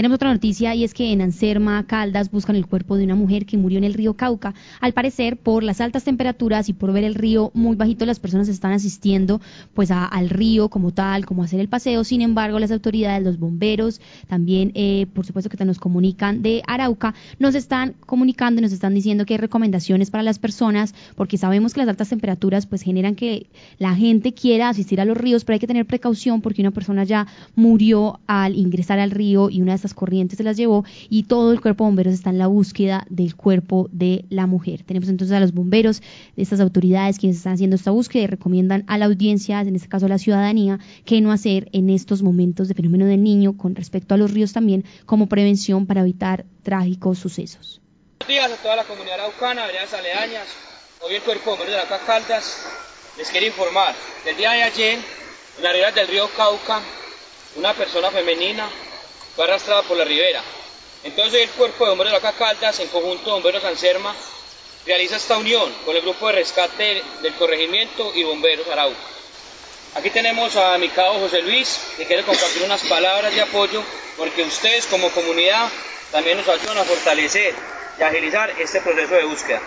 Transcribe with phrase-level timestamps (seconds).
[0.00, 3.44] Tenemos otra noticia y es que en Anserma, Caldas, buscan el cuerpo de una mujer
[3.44, 4.54] que murió en el río Cauca.
[4.80, 8.48] Al parecer, por las altas temperaturas y por ver el río muy bajito, las personas
[8.48, 9.42] están asistiendo
[9.74, 12.02] pues al río como tal, como hacer el paseo.
[12.02, 17.12] Sin embargo, las autoridades, los bomberos, también eh, por supuesto que nos comunican de Arauca,
[17.38, 21.74] nos están comunicando y nos están diciendo que hay recomendaciones para las personas porque sabemos
[21.74, 25.56] que las altas temperaturas pues generan que la gente quiera asistir a los ríos, pero
[25.56, 29.72] hay que tener precaución porque una persona ya murió al ingresar al río y una
[29.72, 32.46] de estas corrientes se las llevó y todo el cuerpo de bomberos está en la
[32.46, 34.82] búsqueda del cuerpo de la mujer.
[34.84, 36.02] Tenemos entonces a los bomberos,
[36.36, 40.06] estas autoridades quienes están haciendo esta búsqueda y recomiendan a la audiencia, en este caso
[40.06, 44.14] a la ciudadanía, qué no hacer en estos momentos de fenómeno del niño con respecto
[44.14, 47.80] a los ríos también como prevención para evitar trágicos sucesos.
[48.20, 50.46] Buenos días a toda la comunidad araucana, veredas aledañas.
[51.02, 52.66] Hoy el cuerpo de bomberos de la Caldas
[53.16, 53.94] les quiere informar
[54.26, 54.98] el día de ayer,
[55.58, 56.80] en la del río Cauca,
[57.56, 58.68] una persona femenina
[59.34, 60.42] fue arrastrada por la ribera.
[61.04, 64.14] Entonces el cuerpo de bomberos de la Caldas, en conjunto bomberos Anserma,
[64.86, 68.98] realiza esta unión con el grupo de rescate del corregimiento y bomberos Arauca.
[69.94, 73.82] Aquí tenemos a mi cabo José Luis, que quiere compartir unas palabras de apoyo,
[74.16, 75.68] porque ustedes como comunidad
[76.12, 77.54] también nos ayudan a fortalecer
[77.98, 79.60] y agilizar este proceso de búsqueda.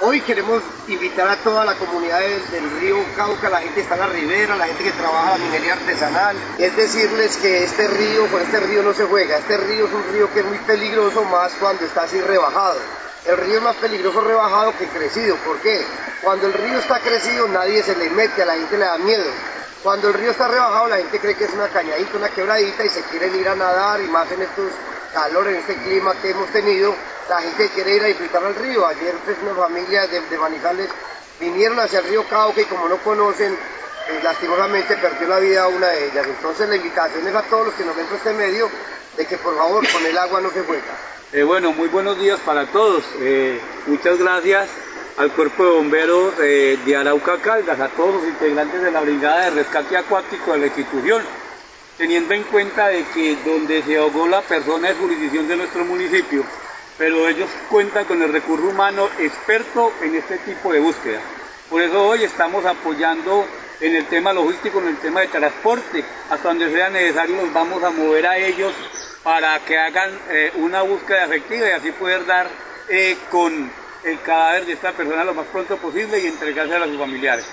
[0.00, 4.00] Hoy queremos invitar a toda la comunidad del, río Cauca, la gente que está en
[4.00, 8.42] la ribera, la gente que trabaja la minería artesanal, es decirles que este río, con
[8.42, 11.52] este río no se juega, este río es un río que es muy peligroso más
[11.60, 12.80] cuando está así rebajado.
[13.24, 15.82] El río es más peligroso rebajado que crecido, ¿por qué?
[16.22, 19.30] Cuando el río está crecido nadie se le mete, a la gente le da miedo.
[19.82, 22.88] Cuando el río está rebajado la gente cree que es una cañadita, una quebradita y
[22.90, 24.70] se quieren ir a nadar y más en estos
[25.14, 26.94] calores, en este clima que hemos tenido,
[27.28, 28.86] la gente quiere ir a disfrutar al río.
[28.86, 30.90] Ayer pues, una familia de, de, Manizales
[31.40, 35.88] vinieron hacia el río Cauca y como no conocen, eh, lastimosamente perdió la vida una
[35.88, 36.26] de ellas.
[36.26, 38.68] Entonces la invitación es a todos los que nos ven por este medio
[39.16, 40.82] de que por favor con el agua no se juega.
[41.32, 43.04] Eh, bueno, muy buenos días para todos.
[43.20, 44.68] Eh, muchas gracias
[45.16, 49.50] al Cuerpo de Bomberos de Arauca Caldas, a todos los integrantes de la Brigada de
[49.50, 51.22] Rescate Acuático de la institución,
[51.98, 56.44] teniendo en cuenta de que donde se ahogó la persona es jurisdicción de nuestro municipio
[56.96, 61.20] pero ellos cuentan con el recurso humano experto en este tipo de búsqueda.
[61.68, 63.46] Por eso hoy estamos apoyando
[63.80, 67.82] en el tema logístico, en el tema de transporte, hasta donde sea necesario los vamos
[67.82, 68.72] a mover a ellos
[69.22, 72.48] para que hagan eh, una búsqueda efectiva y así poder dar
[72.88, 73.70] eh, con
[74.04, 77.46] el cadáver de esta persona lo más pronto posible y entregárselo a sus familiares.